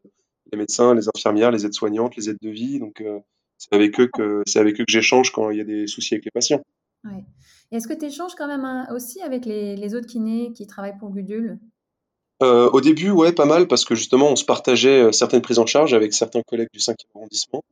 [0.53, 3.03] les médecins, les infirmières, les aides-soignantes, les aides de vie, donc
[3.61, 6.15] c'est avec eux que c'est avec eux que j'échange quand il y a des soucis
[6.15, 6.63] avec les patients.
[7.05, 7.25] Ouais.
[7.71, 10.99] Est-ce que tu échanges quand même hein, aussi avec les, les autres kinés qui travaillent
[10.99, 11.59] pour Gudule?
[12.43, 15.59] Euh, au début, ouais, pas mal, parce que justement on se partageait euh, certaines prises
[15.59, 17.63] en charge avec certains collègues du 5e arrondissement.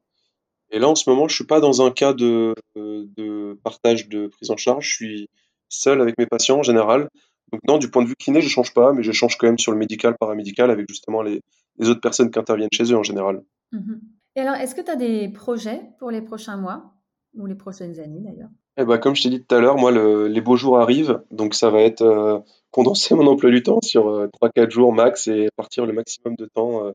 [0.70, 4.26] Et là en ce moment, je suis pas dans un cas de, de partage de
[4.26, 5.28] prise en charge, je suis
[5.70, 7.08] seul avec mes patients en général.
[7.50, 9.58] Donc non, du point de vue kiné, je change pas, mais je change quand même
[9.58, 11.40] sur le médical, paramédical, avec justement les,
[11.78, 13.42] les autres personnes qui interviennent chez eux en général.
[13.72, 14.00] Mhm.
[14.36, 16.92] Et alors, est-ce que tu as des projets pour les prochains mois?
[17.34, 18.48] Ou les prochaines années d'ailleurs?
[18.78, 21.22] Eh ben, comme je t'ai dit tout à l'heure, moi, le- les beaux jours arrivent,
[21.30, 22.38] donc ça va être euh,
[22.70, 26.46] condenser mon emploi du temps sur euh, 3-4 jours max et partir le maximum de
[26.46, 26.92] temps euh,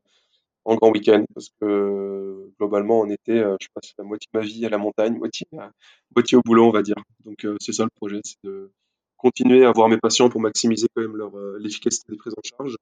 [0.64, 4.44] en grand week-end, parce que globalement, en été, euh, je passe la moitié de ma
[4.44, 5.70] vie à la montagne, moitié, à-
[6.16, 6.96] moitié au boulot, on va dire.
[7.24, 8.70] Donc c'est ça le projet, c'est de
[9.16, 12.76] continuer à voir mes patients pour maximiser quand même leur, l'efficacité des prises en charge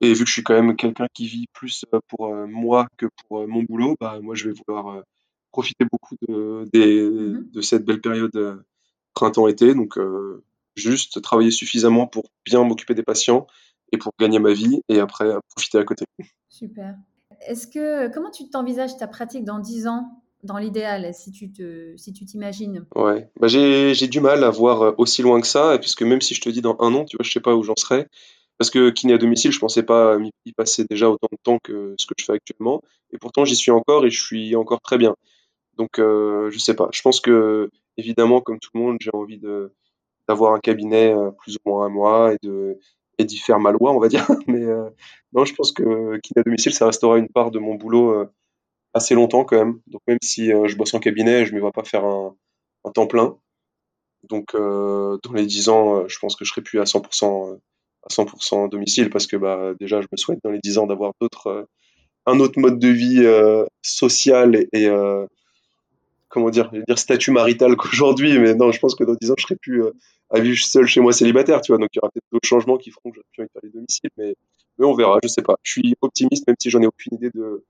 [0.00, 2.86] Et vu que je suis quand même quelqu'un qui vit plus euh, pour euh, moi
[2.96, 5.02] que pour euh, mon boulot, bah, moi, je vais vouloir
[5.52, 7.50] profiter beaucoup de, des- Mhm.
[7.52, 8.64] de cette belle période
[9.14, 9.74] printemps-été.
[9.74, 10.42] Donc, euh,
[10.76, 13.46] juste travailler suffisamment pour bien m'occuper des patients
[13.92, 16.04] et pour gagner ma vie et après profiter à côté.
[16.48, 16.96] Super.
[17.46, 21.94] Est-ce que comment tu t'envisages ta pratique dans 10 ans, dans l'idéal, si tu te,
[21.96, 22.86] si tu t'imagines?
[22.94, 26.40] Ouais, bah, j'ai, du mal à voir aussi loin que ça, puisque même si je
[26.40, 28.06] te dis dans un an, tu vois, je sais pas où j'en serai.
[28.60, 31.94] Parce que kiné à domicile, je pensais pas y passer déjà autant de temps que
[31.98, 32.82] ce que je fais actuellement.
[33.10, 35.16] Et pourtant, j'y suis encore et je suis encore très bien.
[35.78, 36.90] Donc, euh, je sais pas.
[36.92, 39.72] Je pense que, évidemment, comme tout le monde, j'ai envie de
[40.28, 42.34] d'avoir un cabinet euh, plus ou moins à moi
[43.18, 44.26] et d'y faire ma loi, on va dire.
[44.46, 44.90] Mais euh,
[45.32, 48.26] non, je pense que kiné à domicile, ça restera une part de mon boulot euh,
[48.92, 49.80] assez longtemps quand même.
[49.86, 52.36] Donc, même si je bosse en cabinet, je ne me vois pas faire un,
[52.84, 53.38] un temps plein.
[54.28, 57.56] Donc, dans les 10 ans, je pense que je serai plus à 100% euh,
[58.02, 61.12] à 100% domicile parce que bah déjà, je me souhaite dans les 10 ans d'avoir
[61.20, 61.64] d'autres euh,
[62.26, 65.26] un autre mode de vie euh, social et, euh,
[66.28, 69.42] comment dire, dire statut marital qu'aujourd'hui, mais non, je pense que dans 10 ans, je
[69.42, 69.82] serai plus
[70.30, 71.78] à vivre seul chez moi célibataire, tu vois.
[71.78, 73.62] Donc il y aura peut-être d'autres changements qui feront que j'aurai plus envie de faire
[73.64, 74.34] les domiciles, mais,
[74.78, 75.56] mais on verra, je sais pas.
[75.62, 77.64] Je suis optimiste, même si j'en ai aucune idée de,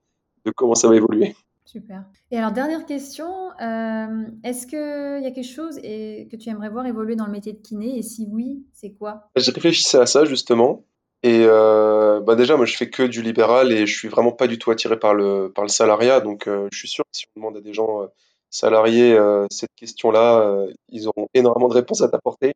[0.45, 1.35] de comment ça va évoluer.
[1.71, 2.03] Super.
[2.31, 3.29] Et alors, dernière question,
[3.61, 7.31] euh, est-ce qu'il y a quelque chose et, que tu aimerais voir évoluer dans le
[7.31, 7.97] métier de kiné?
[7.97, 9.29] Et si oui, c'est quoi?
[9.37, 10.83] Je réfléchissais à ça justement,
[11.23, 14.47] et euh, bah déjà, moi, je fais que du libéral et je suis vraiment pas
[14.47, 17.25] du tout attiré par le par le salariat, donc euh, je suis sûr que si
[17.37, 18.05] on demande à des gens
[18.49, 19.17] salariés
[19.49, 22.51] cette question-là, ils auront énormément de réponses à t'apporter.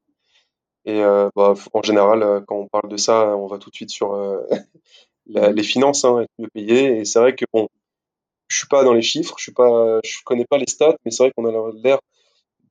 [0.84, 1.02] Et
[1.38, 4.14] bah, en général, quand on parle de ça, on va tout de suite sur
[5.28, 7.00] les finances, hein, être mieux payé.
[7.00, 7.70] Et c'est vrai que bon,
[8.48, 11.12] je suis pas dans les chiffres, je suis pas, je connais pas les stats, mais
[11.12, 12.00] c'est vrai qu'on a l'air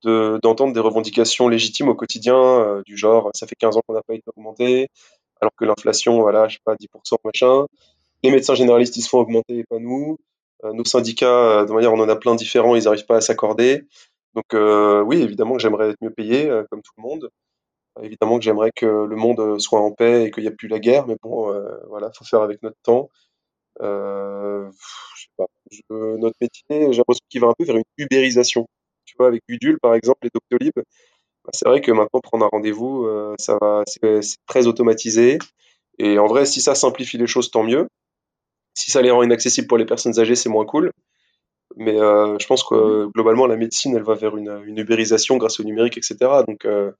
[0.04, 3.94] de d'entendre des revendications légitimes au quotidien, euh, du genre, ça fait 15 ans qu'on
[3.94, 4.88] n'a pas été augmenté,
[5.40, 7.66] alors que l'inflation, voilà, je sais pas, 10%, machin.
[8.22, 10.18] Les médecins généralistes, ils se font augmenter et pas nous.
[10.64, 13.20] Euh, nos syndicats, euh, de manière, on en a plein différents, ils n'arrivent pas à
[13.20, 13.86] s'accorder.
[14.34, 14.52] Donc
[15.06, 17.30] oui, évidemment que j'aimerais être mieux payé, comme tout le monde.
[18.02, 20.80] Évidemment que j'aimerais que le monde soit en paix et qu'il n'y a plus la
[20.80, 21.54] guerre, mais bon,
[21.88, 23.10] voilà, faut faire avec notre temps.
[23.80, 24.70] Euh,
[25.16, 25.46] je sais pas.
[25.70, 28.66] Je- notre métier, j'ai l'impression qu'il va un peu vers une ubérisation.
[29.04, 32.48] Tu vois, avec Udul, par exemple, et Doctolib, bah, c'est vrai que maintenant, prendre un
[32.48, 35.38] rendez-vous, euh, ça va, c'est c'est très automatisé.
[35.98, 37.88] Et en vrai, si ça simplifie les choses, tant mieux.
[38.74, 40.90] Si ça les rend inaccessibles pour les personnes âgées, c'est moins cool.
[41.76, 43.10] Mais euh, je pense que Mhm.
[43.14, 46.42] globalement, la médecine, elle va vers une, une ubérisation grâce au numérique, etc.
[46.44, 46.92] Donc, euh,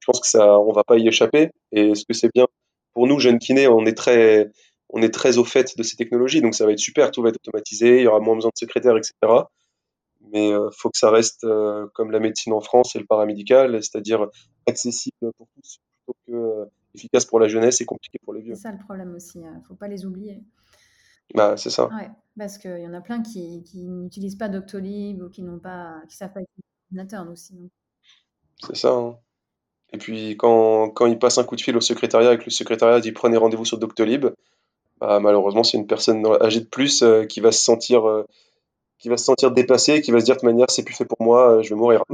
[0.00, 1.50] je pense que ça, on va pas y échapper.
[1.72, 2.46] Et ce que c'est bien
[2.94, 4.50] pour nous, jeunes kinés, on est très,
[4.92, 7.10] on est très au fait de ces technologies, donc ça va être super.
[7.10, 9.12] Tout va être automatisé, il y aura moins besoin de secrétaire, etc.
[10.32, 13.82] Mais euh, faut que ça reste euh, comme la médecine en France et le paramédical,
[13.82, 14.28] c'est-à-dire
[14.66, 18.46] accessible pour tous, plutôt que euh, efficace pour la jeunesse et compliqué pour les C'est
[18.46, 18.54] vieux.
[18.54, 20.42] ça le problème aussi, il ne faut pas les oublier.
[21.34, 25.22] Bah, c'est ça, Ouais, parce qu'il y en a plein qui, qui n'utilisent pas Doctolib
[25.22, 27.70] ou qui n'ont pas, qui savent pas utiliser l'ordinateur aussi.
[28.66, 28.92] c'est ça.
[28.92, 29.16] hein.
[29.94, 32.50] Et puis quand, quand il passe un coup de fil au secrétariat et que le
[32.50, 34.26] secrétariat dit prenez rendez-vous sur Doctolib,
[35.02, 38.24] bah, malheureusement c'est une personne âgée de plus euh, qui va se sentir euh,
[39.00, 41.04] qui va se sentir dépassée, qui va se dire de toute manière c'est plus fait
[41.04, 42.04] pour moi, euh, je vais mourir.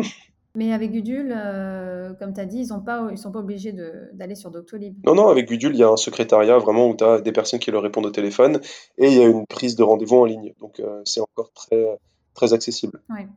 [0.54, 3.74] Mais avec Gudule, euh, comme tu as dit, ils ils sont pas obligés
[4.14, 4.96] d'aller sur Doctolib.
[5.04, 7.60] Non, non, avec Gudule, il y a un secrétariat vraiment où tu as des personnes
[7.60, 8.58] qui leur répondent au téléphone
[8.96, 10.54] et il y a une prise de rendez-vous en ligne.
[10.58, 11.98] Donc c'est encore très,
[12.32, 13.02] très accessible.
[13.10, 13.28] Ouais.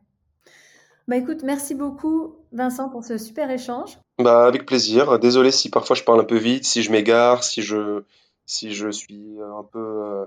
[1.06, 3.98] Bah écoute, merci beaucoup Vincent pour ce super échange.
[4.18, 5.18] Bah, avec plaisir.
[5.18, 8.02] Désolé si parfois je parle un peu vite, si je m'égare, si je,
[8.46, 10.26] si je suis euh, un peu euh,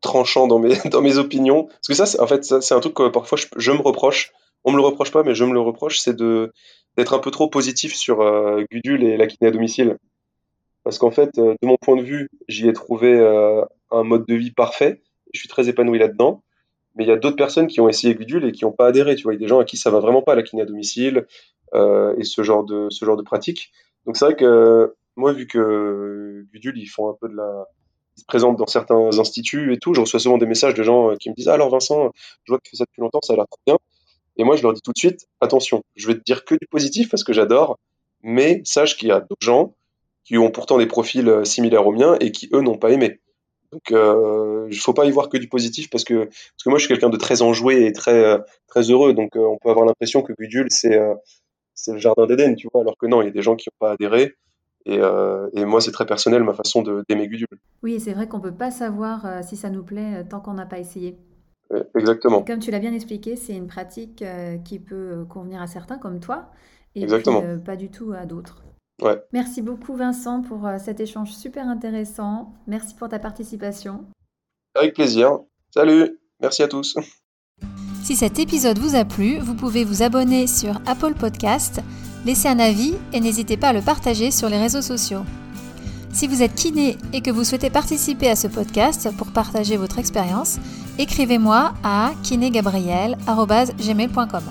[0.00, 1.64] tranchant dans mes, dans mes opinions.
[1.64, 4.32] Parce que ça, en fait, c'est un truc que parfois je, me reproche.
[4.64, 7.48] On me le reproche pas, mais je me le reproche, c'est d'être un peu trop
[7.48, 9.98] positif sur euh, Gudule et la kiné à domicile.
[10.82, 13.18] parce qu'en fait, de mon point de vue, j'y ai trouvé
[13.90, 15.00] un mode de vie parfait.
[15.32, 16.42] Je suis très épanoui là-dedans.
[16.96, 19.14] Mais il y a d'autres personnes qui ont essayé Gudule et qui n'ont pas adhéré.
[19.14, 20.62] Tu vois, il y a des gens à qui ça va vraiment pas la kiné
[20.62, 21.26] à domicile
[21.74, 23.70] et ce genre de ce genre de pratique.
[24.06, 27.66] Donc c'est vrai que moi, vu que Gudule, ils font un peu de la,
[28.16, 31.14] ils se présentent dans certains instituts et tout, je reçois souvent des messages de gens
[31.16, 32.10] qui me disent alors Vincent,
[32.44, 33.78] je vois que tu fais ça depuis longtemps, ça a l'air trop bien.
[34.36, 36.66] Et moi, je leur dis tout de suite, attention, je vais te dire que du
[36.70, 37.78] positif parce que j'adore,
[38.22, 39.74] mais sache qu'il y a d'autres gens
[40.24, 43.20] qui ont pourtant des profils similaires aux miens et qui, eux, n'ont pas aimé.
[43.72, 46.70] Donc, il euh, ne faut pas y voir que du positif parce que, parce que
[46.70, 49.12] moi, je suis quelqu'un de très enjoué et très, euh, très heureux.
[49.12, 50.98] Donc, euh, on peut avoir l'impression que Gudule, c'est
[51.74, 53.68] c'est le jardin d'Éden, tu vois, alors que non, il y a des gens qui
[53.68, 54.34] n'ont pas adhéré.
[54.88, 55.00] Et,
[55.52, 57.46] et moi, c'est très personnel ma façon d'aimer Gudule.
[57.82, 60.66] Oui, c'est vrai qu'on ne peut pas savoir si ça nous plaît tant qu'on n'a
[60.66, 61.18] pas essayé.
[61.94, 62.42] Exactement.
[62.42, 64.24] comme tu l'as bien expliqué, c'est une pratique
[64.64, 66.50] qui peut convenir à certains comme toi
[66.94, 67.42] et Exactement.
[67.64, 68.62] pas du tout à d'autres.
[69.02, 69.22] Ouais.
[69.32, 72.52] Merci beaucoup Vincent pour euh, cet échange super intéressant.
[72.66, 74.04] Merci pour ta participation.
[74.74, 75.38] Avec plaisir.
[75.72, 76.96] Salut, merci à tous.
[78.02, 81.80] Si cet épisode vous a plu, vous pouvez vous abonner sur Apple Podcast,
[82.28, 85.24] laisser un avis et n'hésitez pas à le partager sur les réseaux sociaux.
[86.12, 89.98] Si vous êtes kiné et que vous souhaitez participer à ce podcast pour partager votre
[89.98, 90.58] expérience,
[90.98, 94.42] écrivez-moi à kinégabriel.gmail.com.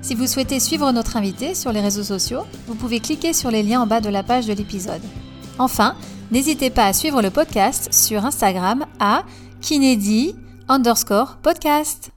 [0.00, 3.64] Si vous souhaitez suivre notre invité sur les réseaux sociaux, vous pouvez cliquer sur les
[3.64, 5.02] liens en bas de la page de l'épisode.
[5.58, 5.96] Enfin,
[6.30, 9.24] n'hésitez pas à suivre le podcast sur Instagram à
[9.60, 10.36] Kinedi
[10.68, 12.12] underscore podcast.